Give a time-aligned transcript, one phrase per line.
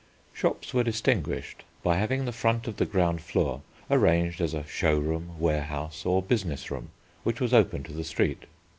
[0.33, 3.61] Shops were distinguished by having the front of the ground floor
[3.91, 6.89] arranged as a show room, warehouse, or business room
[7.21, 8.45] which was open to the street.